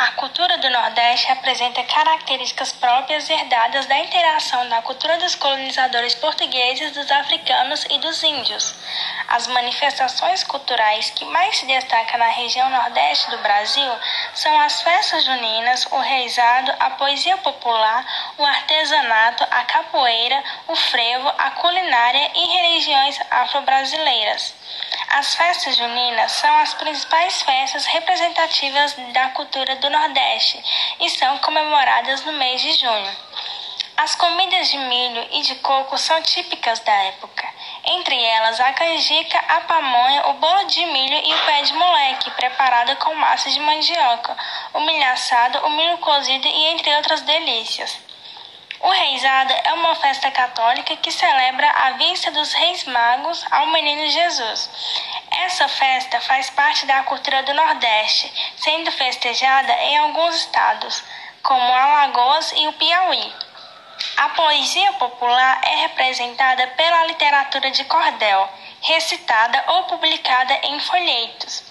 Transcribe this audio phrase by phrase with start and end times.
[0.00, 6.92] A cultura do Nordeste apresenta características próprias herdadas da interação da cultura dos colonizadores portugueses,
[6.92, 8.74] dos africanos e dos índios.
[9.28, 13.92] As manifestações culturais que mais se destacam na região Nordeste do Brasil
[14.32, 18.06] são as festas juninas, o reizado, a poesia popular,
[18.38, 24.54] o artesanato, a capoeira, o frevo, a culinária e religiões afro-brasileiras.
[25.10, 30.62] As festas juninas são as principais festas representativas da cultura do Nordeste
[31.00, 33.16] e são comemoradas no mês de junho.
[33.96, 37.46] As comidas de milho e de coco são típicas da época.
[37.84, 42.30] Entre elas, a canjica, a pamonha, o bolo de milho e o pé de moleque,
[42.30, 44.36] preparado com massa de mandioca,
[44.72, 47.98] o milho assado, o milho cozido e entre outras delícias.
[48.80, 54.08] O Reisado é uma festa católica que celebra a vista dos Reis Magos ao Menino
[54.10, 54.70] Jesus.
[55.42, 61.02] Essa festa faz parte da cultura do Nordeste, sendo festejada em alguns estados,
[61.42, 63.32] como Alagoas e o Piauí.
[64.18, 68.50] A poesia popular é representada pela literatura de cordel,
[68.82, 71.64] recitada ou publicada em folhetos.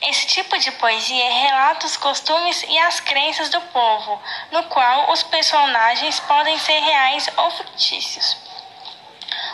[0.00, 5.22] Esse tipo de poesia relata os costumes e as crenças do povo, no qual os
[5.22, 8.51] personagens podem ser reais ou fictícios.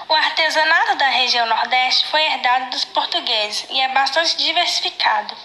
[0.08, 5.36] O artesanato da região Nordeste foi herdado dos portugueses e é bastante diversificado.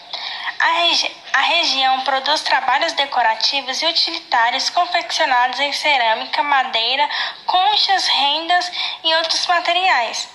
[0.58, 7.09] A, regi a região produz trabalhos decorativos e utilitários confeccionados em cerâmica, madeira,
[7.45, 8.72] conchas, rendas
[9.03, 10.30] e outros materiais.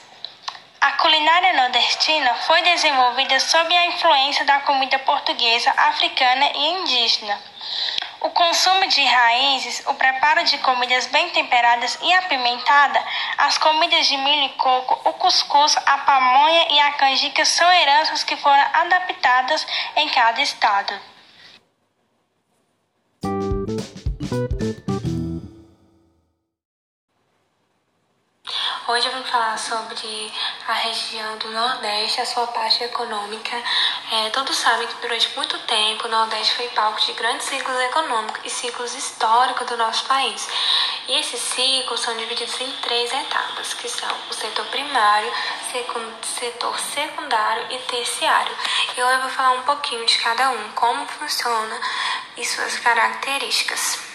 [0.78, 7.40] A culinária nordestina foi desenvolvida sob a influência da comida portuguesa, africana e indígena.
[8.20, 13.02] O consumo de raízes, o preparo de comidas bem temperadas e apimentadas,
[13.36, 18.24] as comidas de milho e coco, o cuscuz, a pamonha e a canjica são heranças
[18.24, 19.64] que foram adaptadas
[19.96, 20.94] em cada estado.
[29.28, 30.32] Falar sobre
[30.66, 33.62] a região do Nordeste, a sua parte econômica.
[34.10, 38.40] É, todos sabem que durante muito tempo o Nordeste foi palco de grandes ciclos econômicos
[38.44, 40.48] e ciclos históricos do nosso país.
[41.06, 45.32] E esses ciclos são divididos em três etapas, que são o setor primário,
[46.22, 48.56] setor secundário e terciário.
[48.96, 51.80] E hoje eu vou falar um pouquinho de cada um, como funciona
[52.36, 54.07] e suas características.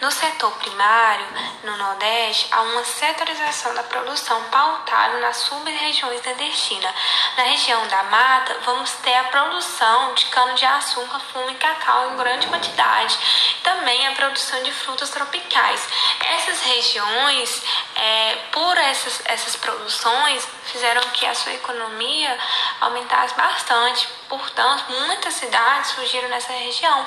[0.00, 1.26] No setor primário,
[1.62, 6.92] no Nordeste, há uma setorização da produção pautada nas sub-regiões da destina.
[7.36, 12.46] Na região da mata, vamos ter a produção de cana-de-açúcar, fumo e cacau em grande
[12.48, 13.18] quantidade.
[13.62, 15.88] Também a produção de frutas tropicais.
[16.36, 17.62] Essas regiões,
[17.94, 22.36] é, por essas, essas produções, fizeram que a sua economia
[22.80, 24.08] aumentasse bastante.
[24.28, 27.06] Portanto, muitas cidades surgiram nessa região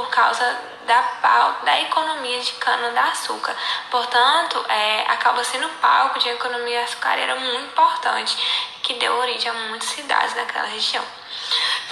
[0.00, 3.54] por causa da, da economia de cana-de-açúcar.
[3.90, 8.36] Portanto, é, acaba sendo palco de economia açucareira muito importante,
[8.82, 11.04] que deu origem a muitas cidades naquela região.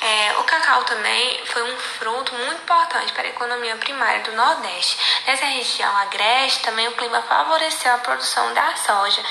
[0.01, 4.97] É, o cacau também foi um fruto muito importante para a economia primária do Nordeste.
[5.27, 9.23] Nessa região agreste, também o clima favoreceu a produção da soja.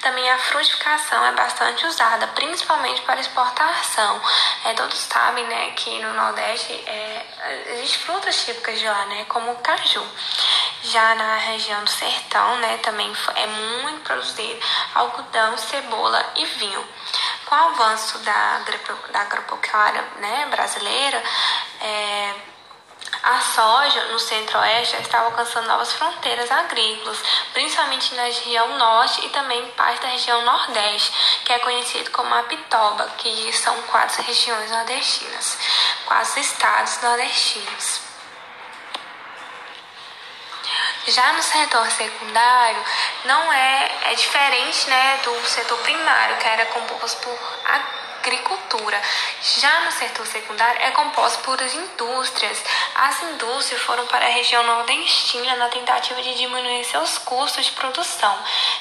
[0.00, 4.20] Também a frutificação é bastante usada, principalmente para exportação.
[4.64, 7.26] É, todos sabem né, que no Nordeste é,
[7.74, 10.04] existem frutas típicas de lá, né, como o caju.
[10.82, 14.60] Já na região do sertão, né, também é muito produzido
[14.94, 16.84] algodão, cebola e vinho.
[17.46, 18.60] Com o avanço da,
[19.12, 21.22] da agropecuária né, brasileira,
[21.80, 22.34] é,
[23.22, 27.18] a soja no centro-oeste está alcançando novas fronteiras agrícolas,
[27.52, 31.12] principalmente na região norte e também parte da região nordeste,
[31.44, 35.58] que é conhecido como a Pitoba, que são quatro regiões nordestinas,
[36.04, 38.05] quatro estados nordestinos.
[41.06, 42.82] Já no setor secundário,
[43.24, 47.38] não é, é diferente né, do setor primário, que era composto por
[48.26, 49.00] agricultura.
[49.60, 52.62] Já no setor secundário é composto por indústrias.
[52.94, 58.36] As indústrias foram para a região nordestina na tentativa de diminuir seus custos de produção,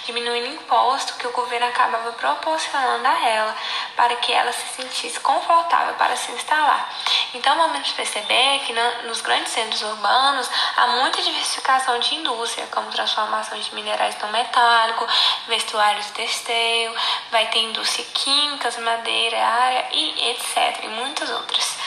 [0.06, 3.56] diminuindo o imposto que o governo acabava proporcionando a ela,
[3.96, 6.90] para que ela se sentisse confortável para se instalar.
[7.34, 8.74] Então vamos perceber que
[9.08, 15.08] nos grandes centros urbanos há muita diversificação de indústria, como transformação de minerais não metálicos,
[15.48, 16.96] vestuários têxtil,
[17.32, 20.84] vai ter indústria químicas, madeira, área e etc.
[20.84, 21.78] E muitas outras.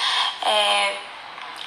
[0.42, 0.96] É,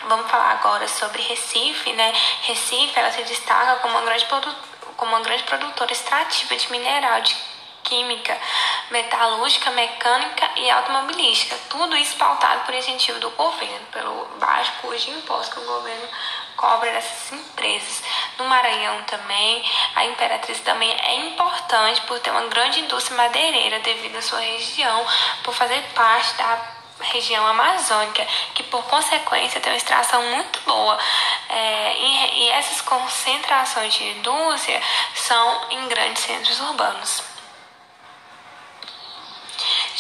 [0.08, 2.14] vamos falar agora sobre Recife, né?
[2.44, 4.26] Recife ela se destaca como uma grande,
[4.98, 7.36] como uma grande produtora extrativa de mineral, de
[7.84, 8.38] química,
[8.90, 11.58] metalúrgica, mecânica e automobilística.
[11.70, 16.08] Tudo isso pautado por incentivo do governo, pelo baixo custo de imposto que o governo
[16.56, 18.04] cobra dessas empresas.
[18.42, 19.64] No Maranhão também,
[19.96, 25.06] a Imperatriz também é importante por ter uma grande indústria madeireira devido à sua região,
[25.44, 26.60] por fazer parte da
[27.02, 30.98] região amazônica, que por consequência tem uma extração muito boa.
[31.50, 34.82] É, e, e essas concentrações de indústria
[35.14, 37.31] são em grandes centros urbanos.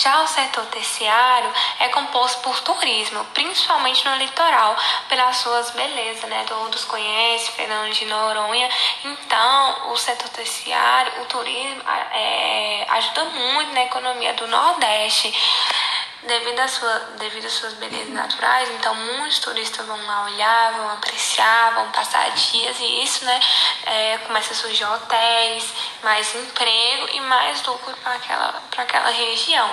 [0.01, 4.75] Já o setor terciário é composto por turismo, principalmente no litoral,
[5.07, 6.43] pelas suas belezas, né?
[6.47, 8.67] Todos conhecem, Fernando de Noronha.
[9.05, 11.83] Então, o setor terciário, o turismo,
[12.13, 15.31] é, ajuda muito na economia do Nordeste.
[16.23, 20.89] Devido, a sua, devido às suas belezas naturais, então muitos turistas vão lá olhar, vão
[20.91, 23.39] apreciar, vão passar dias e isso, né,
[23.85, 25.73] é, começa a surgir hotéis,
[26.03, 29.69] mais emprego e mais lucro para aquela, aquela região.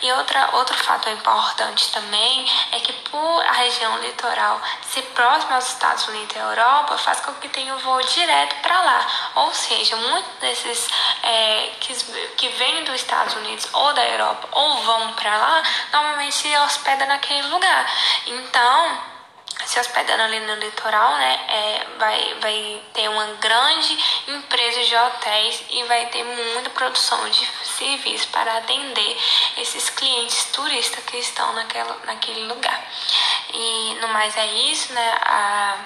[0.00, 5.68] E outra, outro fato importante também é que por a região litoral ser próxima aos
[5.68, 9.06] Estados Unidos e Europa, faz com que tenha um voo direto para lá.
[9.34, 10.88] Ou seja, muitos desses
[11.22, 11.94] é, que,
[12.36, 15.62] que vêm dos Estados Unidos ou da Europa ou vão para lá,
[15.92, 17.86] normalmente se hospedam naquele lugar.
[18.26, 19.17] Então,
[19.68, 25.62] se hospedando ali no litoral, né, é, vai, vai ter uma grande empresa de hotéis
[25.68, 29.16] e vai ter muita produção de serviços para atender
[29.58, 32.82] esses clientes turistas que estão naquela, naquele lugar.
[33.52, 35.76] E no mais é isso, né, a,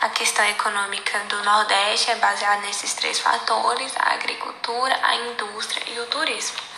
[0.00, 6.00] a questão econômica do Nordeste é baseada nesses três fatores, a agricultura, a indústria e
[6.00, 6.69] o turismo.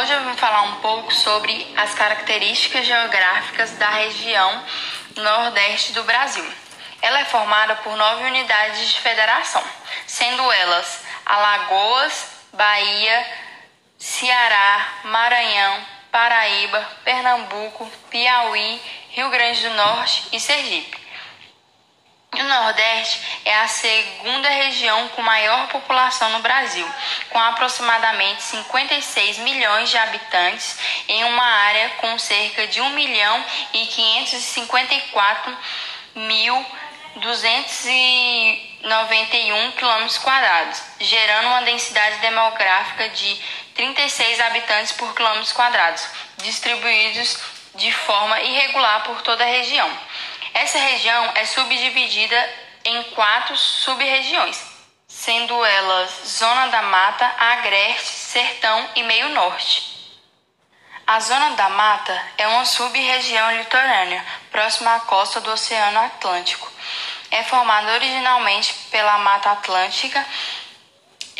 [0.00, 4.64] Hoje eu vim falar um pouco sobre as características geográficas da região
[5.14, 6.44] nordeste do Brasil.
[7.02, 9.62] Ela é formada por nove unidades de federação,
[10.06, 13.26] sendo elas Alagoas, Bahia,
[13.98, 18.80] Ceará, Maranhão, Paraíba, Pernambuco, Piauí,
[19.10, 20.99] Rio Grande do Norte e Sergipe.
[22.32, 26.88] O Nordeste é a segunda região com maior população no Brasil,
[27.28, 30.78] com aproximadamente 56 milhões de habitantes
[31.08, 35.58] em uma área com cerca de 1 milhão e 554
[36.14, 36.64] mil
[37.16, 43.42] 291 quilômetros quadrados, gerando uma densidade demográfica de
[43.74, 46.06] 36 habitantes por quilômetros quadrados,
[46.38, 49.90] distribuídos de forma irregular por toda a região.
[50.54, 54.60] Essa região é subdividida em quatro sub-regiões,
[55.06, 59.90] sendo elas Zona da Mata, Agreste, Sertão e Meio Norte.
[61.06, 66.70] A Zona da Mata é uma sub-região litorânea próxima à costa do Oceano Atlântico.
[67.32, 70.24] É formada originalmente pela Mata Atlântica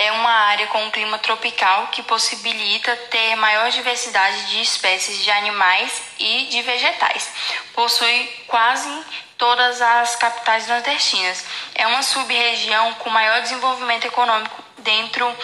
[0.00, 5.30] é uma área com um clima tropical que possibilita ter maior diversidade de espécies de
[5.30, 7.30] animais e de vegetais.
[7.74, 8.88] Possui quase
[9.36, 11.44] todas as capitais nordestinas.
[11.74, 15.36] É uma sub-região com maior desenvolvimento econômico dentro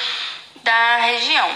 [0.62, 1.54] da região,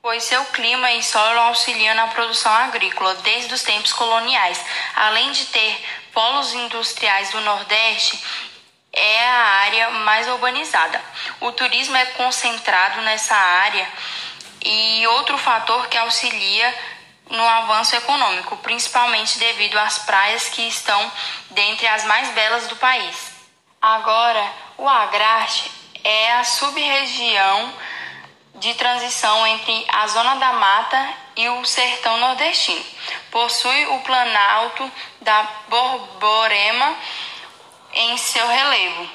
[0.00, 4.64] pois seu clima e solo auxiliam na produção agrícola desde os tempos coloniais.
[4.94, 8.22] Além de ter polos industriais do Nordeste,
[8.96, 11.00] é a área mais urbanizada.
[11.40, 13.86] O turismo é concentrado nessa área
[14.64, 16.74] e outro fator que auxilia
[17.28, 21.12] no avanço econômico, principalmente devido às praias que estão
[21.50, 23.32] dentre as mais belas do país.
[23.82, 25.70] Agora, o Agreste
[26.02, 27.74] é a sub-região
[28.54, 32.82] de transição entre a zona da mata e o sertão nordestino.
[33.30, 34.90] Possui o planalto
[35.20, 36.96] da Borborema
[37.96, 39.08] em seu relevo.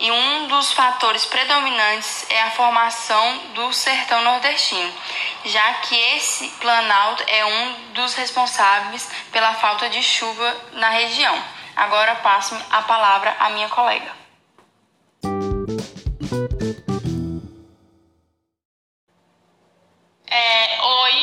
[0.00, 4.92] E um dos fatores predominantes é a formação do sertão nordestino,
[5.44, 11.40] já que esse planalto é um dos responsáveis pela falta de chuva na região.
[11.76, 14.22] Agora passo a palavra à minha colega.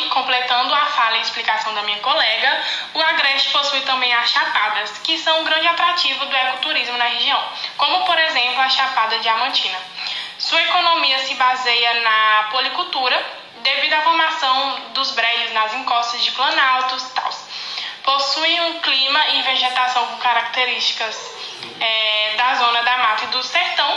[0.10, 2.63] completando a fala e explicação da minha colega,
[3.29, 7.41] o Agreste possui também as chapadas, que são um grande atrativo do ecoturismo na região,
[7.77, 9.77] como por exemplo a Chapada Diamantina.
[10.39, 13.24] Sua economia se baseia na policultura,
[13.62, 17.29] devido à formação dos brejos nas encostas de planaltos e tal.
[18.03, 21.15] Possui um clima e vegetação com características
[21.79, 23.95] é, da zona da mata e do sertão,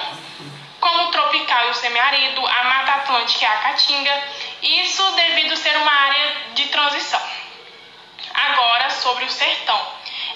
[0.79, 4.23] como o tropical e o semiárido, a Mata Atlântica e a Caatinga,
[4.63, 7.23] isso devido ser uma área de transição.
[8.35, 9.81] Agora, sobre o sertão.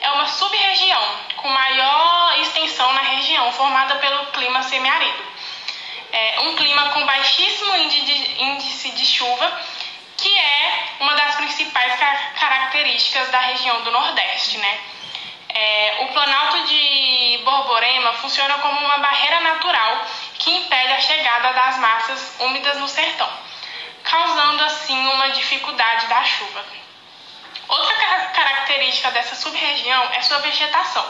[0.00, 1.02] é uma sub-região
[1.36, 5.24] com maior extensão na região, formada pelo clima semiárido.
[6.12, 9.60] É um clima com baixíssimo índice de chuva,
[10.16, 11.94] que é uma das principais
[12.38, 14.78] características da região do Nordeste, né?
[15.48, 20.06] É, o Planalto de Borborema funciona como uma barreira natural
[20.38, 23.30] que impede a chegada das massas úmidas no sertão,
[24.02, 26.85] causando assim uma dificuldade da chuva.
[27.68, 27.94] Outra
[28.32, 31.04] característica dessa sub-região é sua vegetação.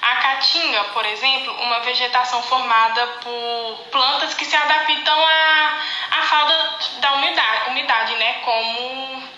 [0.00, 5.78] A caatinga, por exemplo, uma vegetação formada por plantas que se adaptam à,
[6.12, 8.34] à falta da umidade, umidade, né?
[8.44, 9.28] Como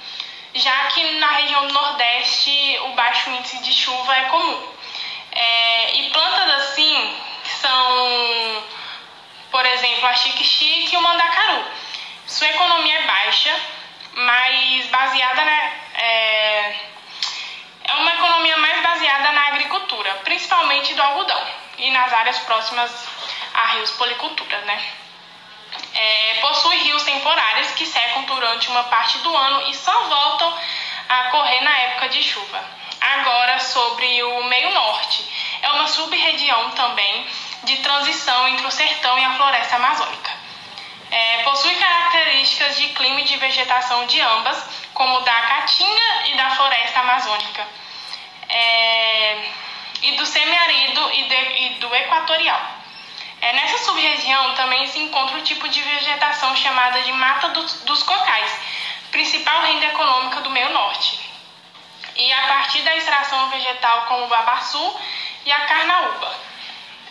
[0.54, 4.68] já que na região do Nordeste o baixo índice de chuva é comum.
[5.32, 7.16] É, e plantas assim
[7.60, 8.64] são,
[9.50, 11.64] por exemplo, a chique-chique e o mandacaru.
[12.26, 13.60] Sua economia é baixa,
[14.12, 16.74] mas baseada na, é,
[17.84, 21.46] é uma economia mais baseada na agricultura, principalmente do algodão
[21.78, 22.90] e nas áreas próximas
[23.54, 24.82] a rios policultura, né?
[25.94, 30.58] É, possui rios temporários que secam durante uma parte do ano e só voltam
[31.08, 32.64] a correr na época de chuva.
[33.00, 35.24] Agora sobre o meio norte,
[35.62, 37.26] é uma sub-região também
[37.64, 40.30] de transição entre o sertão e a floresta amazônica.
[41.10, 44.64] É, possui características de clima e de vegetação de ambas,
[45.00, 47.66] como da caatinga e da floresta amazônica,
[48.50, 49.48] é,
[50.02, 51.22] e do semiárido e,
[51.64, 52.60] e do equatorial.
[53.40, 58.02] É, nessa sub-região também se encontra o tipo de vegetação chamada de mata dos, dos
[58.02, 58.52] cocais,
[59.10, 61.18] principal renda econômica do meio norte.
[62.16, 65.00] E a partir da extração vegetal como o babaçu
[65.46, 66.30] e a carnaúba.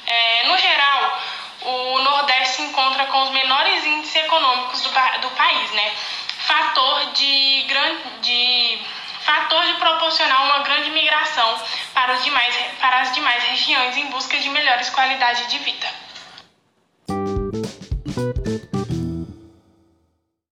[0.05, 1.19] É, no geral,
[1.62, 4.89] o Nordeste se encontra com os menores índices econômicos do,
[5.22, 5.91] do país, né?
[6.50, 7.63] Fator de,
[8.24, 8.82] de,
[9.22, 11.62] fator de proporcionar uma grande migração
[11.94, 15.78] para, os demais, para as demais regiões em busca de melhores qualidades de vida.